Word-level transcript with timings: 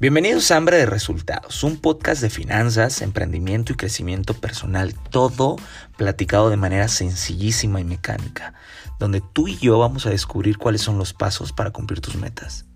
Bienvenidos 0.00 0.50
a 0.50 0.56
Hambre 0.56 0.76
de 0.78 0.86
Resultados, 0.86 1.62
un 1.62 1.76
podcast 1.76 2.20
de 2.20 2.28
finanzas, 2.28 3.00
emprendimiento 3.00 3.72
y 3.72 3.76
crecimiento 3.76 4.34
personal, 4.34 4.92
todo 5.10 5.54
platicado 5.96 6.50
de 6.50 6.56
manera 6.56 6.88
sencillísima 6.88 7.80
y 7.80 7.84
mecánica, 7.84 8.54
donde 8.98 9.20
tú 9.20 9.46
y 9.46 9.56
yo 9.56 9.78
vamos 9.78 10.04
a 10.06 10.10
descubrir 10.10 10.58
cuáles 10.58 10.80
son 10.80 10.98
los 10.98 11.14
pasos 11.14 11.52
para 11.52 11.70
cumplir 11.70 12.00
tus 12.00 12.16
metas. 12.16 12.66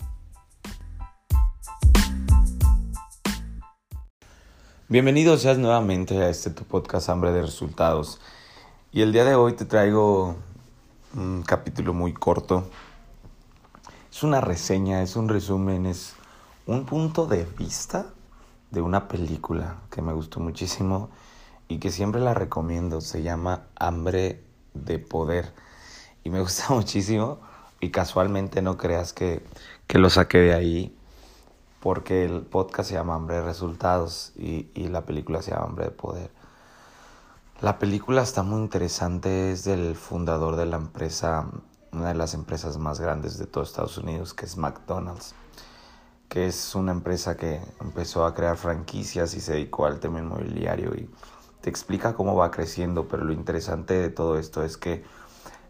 Bienvenidos 4.86 5.42
seas 5.42 5.58
nuevamente 5.58 6.22
a 6.22 6.28
este 6.28 6.50
tu 6.50 6.62
podcast 6.62 7.08
Hambre 7.08 7.32
de 7.32 7.42
Resultados. 7.42 8.20
Y 8.92 9.02
el 9.02 9.12
día 9.12 9.24
de 9.24 9.34
hoy 9.34 9.54
te 9.54 9.64
traigo 9.64 10.36
un 11.16 11.42
capítulo 11.42 11.92
muy 11.92 12.14
corto. 12.14 12.70
Es 14.10 14.22
una 14.22 14.40
reseña, 14.40 15.02
es 15.02 15.16
un 15.16 15.28
resumen, 15.28 15.84
es 15.84 16.14
un 16.68 16.84
punto 16.84 17.26
de 17.26 17.46
vista 17.58 18.04
de 18.70 18.82
una 18.82 19.08
película 19.08 19.76
que 19.90 20.02
me 20.02 20.12
gustó 20.12 20.38
muchísimo 20.38 21.08
y 21.66 21.78
que 21.78 21.90
siempre 21.90 22.20
la 22.20 22.34
recomiendo. 22.34 23.00
Se 23.00 23.22
llama 23.22 23.62
Hambre 23.76 24.44
de 24.74 24.98
Poder. 24.98 25.54
Y 26.24 26.30
me 26.30 26.40
gusta 26.42 26.66
muchísimo 26.68 27.38
y 27.80 27.90
casualmente 27.90 28.60
no 28.60 28.76
creas 28.76 29.14
que, 29.14 29.42
que 29.86 29.98
lo 29.98 30.10
saqué 30.10 30.38
de 30.38 30.54
ahí 30.54 30.94
porque 31.80 32.26
el 32.26 32.42
podcast 32.42 32.90
se 32.90 32.96
llama 32.96 33.14
Hambre 33.14 33.36
de 33.36 33.42
Resultados 33.44 34.34
y, 34.36 34.68
y 34.74 34.88
la 34.88 35.06
película 35.06 35.40
se 35.40 35.52
llama 35.52 35.64
Hambre 35.64 35.86
de 35.86 35.90
Poder. 35.92 36.30
La 37.62 37.78
película 37.78 38.20
está 38.20 38.42
muy 38.42 38.60
interesante, 38.60 39.52
es 39.52 39.64
del 39.64 39.96
fundador 39.96 40.56
de 40.56 40.66
la 40.66 40.76
empresa, 40.76 41.48
una 41.92 42.08
de 42.08 42.14
las 42.14 42.34
empresas 42.34 42.76
más 42.76 43.00
grandes 43.00 43.38
de 43.38 43.46
todo 43.46 43.64
Estados 43.64 43.96
Unidos, 43.96 44.34
que 44.34 44.44
es 44.44 44.58
McDonald's 44.58 45.34
que 46.28 46.46
es 46.46 46.74
una 46.74 46.92
empresa 46.92 47.36
que 47.36 47.60
empezó 47.80 48.24
a 48.24 48.34
crear 48.34 48.56
franquicias 48.56 49.34
y 49.34 49.40
se 49.40 49.52
dedicó 49.52 49.86
al 49.86 49.98
tema 49.98 50.18
inmobiliario 50.18 50.94
y 50.94 51.08
te 51.60 51.70
explica 51.70 52.14
cómo 52.14 52.36
va 52.36 52.50
creciendo, 52.50 53.08
pero 53.08 53.24
lo 53.24 53.32
interesante 53.32 53.94
de 53.94 54.10
todo 54.10 54.38
esto 54.38 54.62
es 54.62 54.76
que 54.76 55.04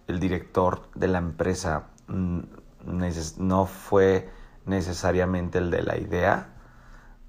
el 0.06 0.20
director 0.20 0.88
de 0.94 1.08
la 1.08 1.18
empresa 1.18 1.86
no 2.08 3.66
fue 3.66 4.30
necesariamente 4.66 5.58
el 5.58 5.70
de 5.70 5.82
la 5.82 5.96
idea 5.96 6.54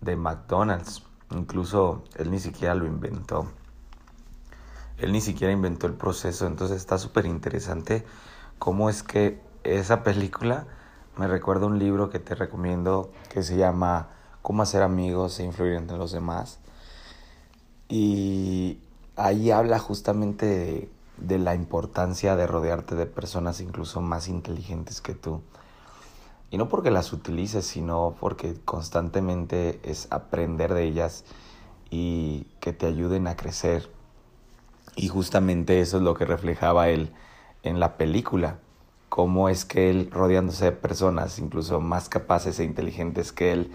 de 0.01 0.15
McDonald's, 0.15 1.03
incluso 1.31 2.03
él 2.15 2.31
ni 2.31 2.39
siquiera 2.39 2.73
lo 2.75 2.85
inventó. 2.85 3.51
Él 4.97 5.11
ni 5.13 5.21
siquiera 5.21 5.53
inventó 5.53 5.87
el 5.87 5.93
proceso, 5.93 6.47
entonces 6.47 6.77
está 6.77 6.97
súper 6.97 7.25
interesante 7.25 8.05
cómo 8.57 8.89
es 8.89 9.03
que 9.03 9.41
esa 9.63 10.03
película 10.03 10.67
me 11.19 11.27
recuerda 11.27 11.65
un 11.65 11.79
libro 11.79 12.09
que 12.09 12.19
te 12.19 12.33
recomiendo 12.33 13.11
que 13.27 13.43
se 13.43 13.57
llama 13.57 14.07
Cómo 14.41 14.63
hacer 14.63 14.81
amigos 14.81 15.37
e 15.41 15.43
influir 15.43 15.73
entre 15.73 15.97
los 15.97 16.13
demás. 16.13 16.59
Y 17.89 18.79
ahí 19.17 19.51
habla 19.51 19.79
justamente 19.79 20.89
de, 21.17 21.37
la 21.37 21.55
importancia 21.55 22.37
de 22.37 22.47
rodearte 22.47 22.95
de 22.95 23.05
personas 23.05 23.59
incluso 23.59 23.99
más 23.99 24.29
inteligentes 24.29 25.01
que 25.01 25.13
tú. 25.13 25.41
Y 26.51 26.57
no 26.57 26.69
porque 26.69 26.89
las 26.89 27.11
utilices, 27.11 27.65
sino 27.65 28.15
porque 28.17 28.55
constantemente 28.63 29.81
es 29.83 30.07
aprender 30.11 30.73
de 30.73 30.85
ellas 30.85 31.25
y 31.89 32.47
que 32.61 32.71
te 32.71 32.85
ayuden 32.85 33.27
a 33.27 33.35
crecer. 33.35 33.91
Y 34.95 35.09
justamente 35.09 35.81
eso 35.81 35.97
es 35.97 36.03
lo 36.03 36.13
que 36.13 36.23
reflejaba 36.23 36.87
él 36.87 37.11
en 37.63 37.81
la 37.81 37.97
película 37.97 38.59
cómo 39.09 39.49
es 39.49 39.65
que 39.65 39.89
él, 39.89 40.09
rodeándose 40.11 40.65
de 40.65 40.71
personas 40.71 41.39
incluso 41.39 41.81
más 41.81 42.09
capaces 42.09 42.59
e 42.59 42.63
inteligentes 42.63 43.31
que 43.31 43.51
él, 43.51 43.71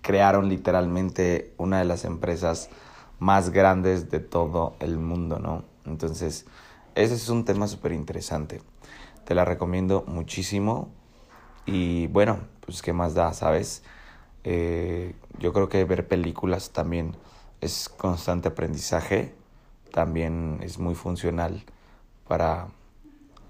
crearon 0.00 0.48
literalmente 0.48 1.52
una 1.58 1.78
de 1.78 1.84
las 1.84 2.04
empresas 2.04 2.70
más 3.18 3.50
grandes 3.50 4.10
de 4.10 4.20
todo 4.20 4.76
el 4.80 4.98
mundo, 4.98 5.38
¿no? 5.38 5.64
Entonces, 5.84 6.46
ese 6.94 7.14
es 7.14 7.28
un 7.28 7.44
tema 7.44 7.66
súper 7.66 7.92
interesante. 7.92 8.62
Te 9.24 9.34
la 9.34 9.44
recomiendo 9.44 10.04
muchísimo. 10.06 10.88
Y 11.66 12.06
bueno, 12.08 12.38
pues 12.60 12.82
qué 12.82 12.92
más 12.92 13.14
da, 13.14 13.32
¿sabes? 13.34 13.82
Eh, 14.44 15.14
yo 15.38 15.52
creo 15.52 15.68
que 15.68 15.84
ver 15.84 16.06
películas 16.06 16.70
también 16.70 17.16
es 17.60 17.88
constante 17.88 18.48
aprendizaje, 18.48 19.34
también 19.92 20.58
es 20.62 20.78
muy 20.78 20.94
funcional 20.94 21.64
para 22.28 22.68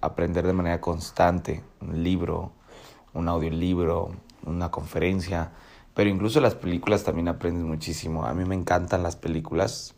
aprender 0.01 0.47
de 0.47 0.53
manera 0.53 0.81
constante, 0.81 1.63
un 1.81 2.03
libro, 2.03 2.53
un 3.15 3.29
audiolibro, 3.29 4.11
una 4.45 4.71
conferencia, 4.71 5.53
pero 5.95 6.11
incluso 6.11 6.41
las 6.41 6.55
películas 6.55 7.05
también 7.05 7.29
aprendes 7.29 7.65
muchísimo. 7.65 8.27
A 8.27 8.35
mí 8.35 8.45
me 8.45 8.55
encantan 8.55 9.03
las 9.03 9.17
películas, 9.17 9.95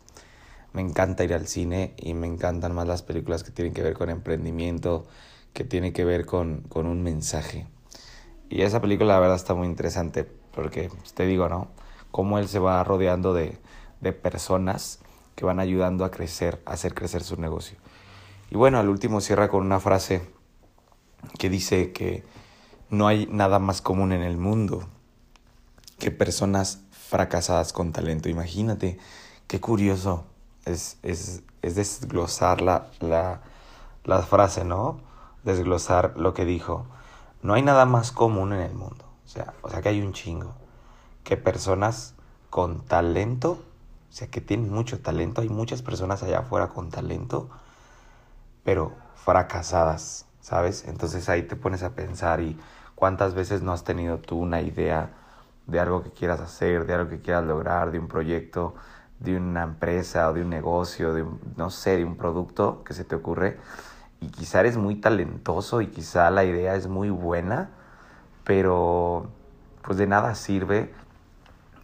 me 0.73 0.81
encanta 0.81 1.23
ir 1.23 1.33
al 1.33 1.47
cine 1.47 1.93
y 1.97 2.13
me 2.13 2.27
encantan 2.27 2.73
más 2.73 2.87
las 2.87 3.03
películas 3.03 3.43
que 3.43 3.51
tienen 3.51 3.73
que 3.73 3.81
ver 3.81 3.93
con 3.93 4.09
emprendimiento, 4.09 5.05
que 5.53 5.63
tienen 5.63 5.93
que 5.93 6.05
ver 6.05 6.25
con, 6.25 6.61
con 6.69 6.85
un 6.85 7.03
mensaje. 7.03 7.67
Y 8.49 8.61
esa 8.61 8.81
película 8.81 9.13
la 9.13 9.19
verdad 9.19 9.35
está 9.35 9.53
muy 9.53 9.67
interesante 9.67 10.23
porque 10.53 10.89
pues, 10.89 11.13
te 11.13 11.25
digo, 11.25 11.49
¿no? 11.49 11.67
Cómo 12.11 12.39
él 12.39 12.47
se 12.47 12.59
va 12.59 12.83
rodeando 12.83 13.33
de, 13.33 13.57
de 14.01 14.13
personas 14.13 14.99
que 15.35 15.45
van 15.45 15.59
ayudando 15.59 16.05
a 16.05 16.11
crecer, 16.11 16.61
a 16.65 16.73
hacer 16.73 16.93
crecer 16.93 17.23
su 17.23 17.39
negocio. 17.39 17.77
Y 18.51 18.55
bueno, 18.55 18.79
al 18.79 18.89
último 18.89 19.21
cierra 19.21 19.47
con 19.47 19.65
una 19.65 19.79
frase 19.79 20.27
que 21.37 21.49
dice 21.49 21.91
que 21.91 22.23
no 22.89 23.07
hay 23.07 23.27
nada 23.27 23.59
más 23.59 23.81
común 23.81 24.11
en 24.11 24.23
el 24.23 24.37
mundo 24.37 24.87
que 25.99 26.11
personas 26.11 26.81
fracasadas 26.91 27.73
con 27.73 27.91
talento. 27.91 28.29
Imagínate, 28.29 28.97
qué 29.47 29.59
curioso 29.59 30.25
es, 30.65 30.97
es, 31.03 31.43
es 31.61 31.75
desglosar 31.75 32.61
la, 32.61 32.87
la, 32.99 33.41
la 34.03 34.21
frase, 34.23 34.63
¿no? 34.63 34.99
Desglosar 35.43 36.13
lo 36.17 36.33
que 36.33 36.45
dijo. 36.45 36.87
No 37.43 37.53
hay 37.53 37.61
nada 37.61 37.85
más 37.85 38.11
común 38.11 38.53
en 38.53 38.61
el 38.61 38.73
mundo. 38.73 39.05
O 39.25 39.29
sea, 39.29 39.53
o 39.61 39.69
sea 39.69 39.81
que 39.81 39.89
hay 39.89 40.01
un 40.01 40.13
chingo. 40.13 40.55
Que 41.23 41.37
personas 41.37 42.15
con 42.49 42.81
talento, 42.81 43.51
o 44.09 44.11
sea, 44.11 44.27
que 44.29 44.41
tienen 44.41 44.71
mucho 44.71 44.99
talento, 45.01 45.41
hay 45.41 45.49
muchas 45.49 45.83
personas 45.83 46.23
allá 46.23 46.39
afuera 46.39 46.69
con 46.69 46.89
talento 46.89 47.49
pero 48.69 48.91
fracasadas, 49.15 50.27
¿sabes? 50.41 50.85
Entonces 50.87 51.27
ahí 51.27 51.41
te 51.41 51.55
pones 51.55 51.81
a 51.81 51.95
pensar 51.95 52.39
y 52.39 52.55
cuántas 52.93 53.33
veces 53.33 53.63
no 53.63 53.71
has 53.71 53.83
tenido 53.83 54.19
tú 54.19 54.37
una 54.37 54.61
idea 54.61 55.09
de 55.65 55.79
algo 55.79 56.03
que 56.03 56.11
quieras 56.11 56.39
hacer, 56.39 56.85
de 56.85 56.93
algo 56.93 57.09
que 57.09 57.19
quieras 57.19 57.45
lograr, 57.45 57.89
de 57.89 57.97
un 57.97 58.07
proyecto, 58.07 58.75
de 59.19 59.37
una 59.37 59.63
empresa 59.63 60.29
o 60.29 60.33
de 60.33 60.43
un 60.43 60.51
negocio, 60.51 61.15
de 61.15 61.25
no 61.57 61.71
sé, 61.71 61.97
de 61.97 62.05
un 62.05 62.15
producto 62.15 62.83
que 62.83 62.93
se 62.93 63.03
te 63.03 63.15
ocurre 63.15 63.57
y 64.21 64.27
quizá 64.27 64.59
eres 64.59 64.77
muy 64.77 64.93
talentoso 64.93 65.81
y 65.81 65.87
quizá 65.87 66.29
la 66.29 66.43
idea 66.43 66.75
es 66.75 66.85
muy 66.85 67.09
buena, 67.09 67.71
pero 68.43 69.31
pues 69.81 69.97
de 69.97 70.05
nada 70.05 70.35
sirve 70.35 70.93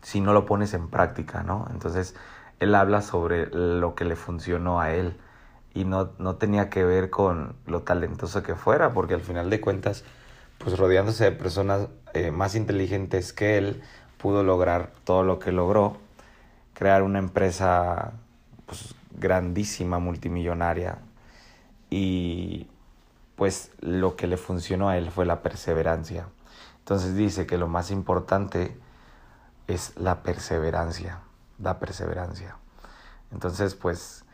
si 0.04 0.22
no 0.22 0.34
lo 0.34 0.46
pones 0.46 0.76
en 0.76 0.88
práctica, 0.88 1.42
¿no? 1.42 1.66
Entonces 1.72 2.16
él 2.60 2.76
habla 2.76 3.02
sobre 3.02 3.48
lo 3.48 3.96
que 3.96 4.06
le 4.06 4.16
funcionó 4.16 4.80
a 4.80 4.92
él 4.92 5.18
y 5.76 5.84
no, 5.84 6.14
no 6.18 6.38
tenía 6.38 6.70
que 6.70 6.84
ver 6.84 7.12
con 7.12 7.56
lo 7.68 7.84
talentoso 7.84 8.42
que 8.42 8.56
fuera, 8.56 8.94
porque 8.94 9.14
al 9.14 9.22
final 9.22 9.50
de 9.50 9.62
cuentas, 9.62 10.04
pues 10.58 10.80
rodeándose 10.80 11.26
de 11.26 11.32
personas 11.34 11.90
eh, 12.14 12.32
más 12.32 12.56
inteligentes 12.56 13.34
que 13.34 13.58
él, 13.58 13.84
pudo 14.18 14.42
lograr 14.42 14.94
todo 15.04 15.24
lo 15.24 15.38
que 15.38 15.52
logró, 15.52 15.98
crear 16.74 17.04
una 17.04 17.20
empresa 17.20 18.14
pues, 18.66 18.96
grandísima, 19.12 20.00
multimillonaria, 20.00 20.98
y 21.90 22.68
pues 23.36 23.72
lo 23.82 24.16
que 24.16 24.28
le 24.28 24.38
funcionó 24.38 24.90
a 24.90 24.98
él 24.98 25.12
fue 25.12 25.26
la 25.26 25.42
perseverancia. 25.42 26.28
Entonces 26.80 27.16
dice 27.16 27.46
que 27.46 27.58
lo 27.58 27.68
más 27.68 27.92
importante 27.92 28.78
es 29.68 29.94
la 29.98 30.24
perseverancia, 30.24 31.20
la 31.60 31.80
perseverancia. 31.80 32.56
Entonces, 33.32 33.76
pues 33.76 34.25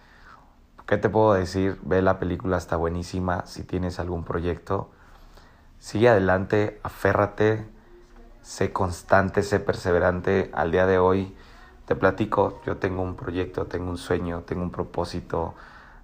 ¿Qué 0.91 0.97
te 0.97 1.07
puedo 1.07 1.31
decir? 1.31 1.79
Ve 1.83 2.01
la 2.01 2.19
película, 2.19 2.57
está 2.57 2.75
buenísima. 2.75 3.45
Si 3.45 3.63
tienes 3.63 3.97
algún 3.97 4.25
proyecto, 4.25 4.91
sigue 5.79 6.09
adelante, 6.09 6.81
aférrate, 6.83 7.65
sé 8.41 8.73
constante, 8.73 9.41
sé 9.41 9.61
perseverante. 9.61 10.51
Al 10.53 10.69
día 10.69 10.85
de 10.85 10.97
hoy 10.97 11.33
te 11.85 11.95
platico, 11.95 12.59
yo 12.65 12.75
tengo 12.75 13.03
un 13.03 13.15
proyecto, 13.15 13.67
tengo 13.67 13.89
un 13.89 13.97
sueño, 13.97 14.41
tengo 14.41 14.63
un 14.63 14.71
propósito 14.71 15.55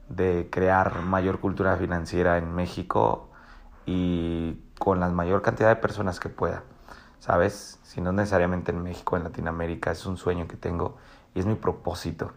de 0.07 0.47
crear 0.49 1.01
mayor 1.01 1.41
cultura 1.41 1.75
financiera 1.75 2.37
en 2.37 2.55
México 2.55 3.27
y 3.85 4.57
con 4.79 5.01
la 5.01 5.09
mayor 5.09 5.41
cantidad 5.41 5.67
de 5.67 5.75
personas 5.75 6.21
que 6.21 6.29
pueda. 6.29 6.63
¿Sabes? 7.19 7.77
Si 7.83 7.99
no 7.99 8.13
necesariamente 8.13 8.71
en 8.71 8.81
México, 8.83 9.17
en 9.17 9.25
Latinoamérica, 9.25 9.91
es 9.91 10.05
un 10.05 10.15
sueño 10.15 10.47
que 10.47 10.55
tengo 10.55 10.95
y 11.35 11.41
es 11.41 11.45
mi 11.45 11.55
propósito 11.55 12.31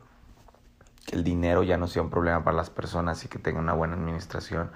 el 1.11 1.25
dinero 1.25 1.63
ya 1.63 1.77
no 1.77 1.87
sea 1.87 2.03
un 2.03 2.11
problema 2.11 2.45
para 2.45 2.57
las 2.57 2.71
personas 2.71 3.25
y 3.25 3.29
que 3.29 3.39
tenga 3.39 3.61
una 3.61 3.73
buena 3.73 3.95
administración. 3.95 4.71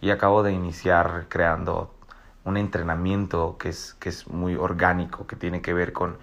Y 0.00 0.10
acabo 0.10 0.42
de 0.42 0.52
iniciar 0.52 1.26
creando 1.28 1.94
un 2.44 2.56
entrenamiento 2.56 3.56
que 3.58 3.70
es, 3.70 3.94
que 3.94 4.08
es 4.08 4.28
muy 4.28 4.54
orgánico, 4.54 5.26
que 5.26 5.36
tiene 5.36 5.62
que 5.62 5.72
ver 5.72 5.92
con 5.92 6.18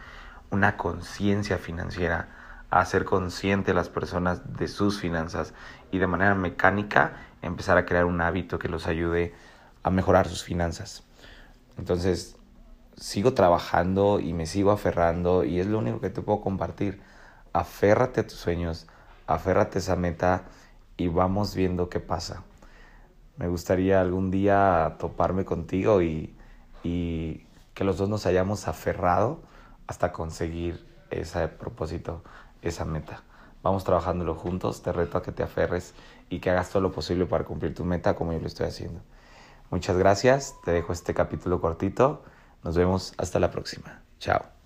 una 0.52 0.78
conciencia 0.78 1.58
financiera, 1.58 2.30
a 2.70 2.80
hacer 2.80 3.06
consciente 3.06 3.72
a 3.72 3.74
las 3.74 3.90
personas 3.90 4.58
de 4.58 4.68
sus 4.68 5.00
finanzas 5.00 5.54
y 5.92 5.98
de 5.98 6.08
manera 6.08 6.36
mecánica 6.36 7.14
empezar 7.42 7.78
a 7.78 7.86
crear 7.86 8.06
un 8.06 8.22
hábito 8.22 8.60
que 8.60 8.70
los 8.70 8.88
ayude 8.88 9.34
a 9.84 9.90
mejorar 9.90 10.28
sus 10.28 10.44
finanzas. 10.44 11.04
Entonces, 11.78 12.38
sigo 12.96 13.34
trabajando 13.34 14.20
y 14.20 14.34
me 14.34 14.46
sigo 14.46 14.72
aferrando 14.72 15.44
y 15.44 15.60
es 15.60 15.68
lo 15.68 15.80
único 15.80 16.00
que 16.00 16.10
te 16.10 16.22
puedo 16.22 16.42
compartir. 16.42 17.02
Aférrate 17.52 18.22
a 18.22 18.28
tus 18.28 18.38
sueños, 18.38 18.88
aférrate 19.34 19.80
esa 19.80 19.96
meta 19.96 20.44
y 20.98 21.08
vamos 21.08 21.56
viendo 21.56 21.90
qué 21.90 22.00
pasa. 22.00 22.44
Me 23.38 23.48
gustaría 23.48 24.02
algún 24.02 24.32
día 24.32 24.96
toparme 25.00 25.46
contigo 25.46 26.02
y, 26.02 26.36
y 26.84 27.46
que 27.74 27.84
los 27.84 27.98
dos 27.98 28.10
nos 28.10 28.26
hayamos 28.26 28.68
aferrado 28.68 29.42
hasta 29.88 30.12
conseguir 30.12 30.86
ese 31.10 31.48
propósito, 31.48 32.24
esa 32.62 32.86
meta. 32.86 33.24
Vamos 33.64 33.84
trabajándolo 33.84 34.36
juntos, 34.36 34.82
te 34.82 34.92
reto 34.92 35.18
a 35.18 35.24
que 35.24 35.32
te 35.32 35.44
aferres 35.44 35.94
y 36.30 36.40
que 36.40 36.50
hagas 36.50 36.70
todo 36.70 36.82
lo 36.82 36.92
posible 36.92 37.26
para 37.26 37.44
cumplir 37.44 37.76
tu 37.76 37.86
meta 37.86 38.16
como 38.16 38.34
yo 38.34 38.40
lo 38.40 38.48
estoy 38.48 38.68
haciendo. 38.68 39.02
Muchas 39.70 39.98
gracias, 39.98 40.56
te 40.66 40.72
dejo 40.72 40.94
este 40.94 41.14
capítulo 41.14 41.62
cortito, 41.62 42.24
nos 42.64 42.76
vemos 42.76 43.14
hasta 43.18 43.40
la 43.40 43.52
próxima. 43.52 44.02
Chao. 44.20 44.61